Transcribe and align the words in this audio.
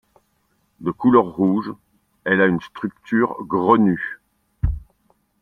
De 0.79 0.89
couleur 0.89 1.25
rouge, 1.27 1.71
elle 2.25 2.41
a 2.41 2.47
une 2.47 2.59
structure 2.59 3.35
grenue. 3.45 4.19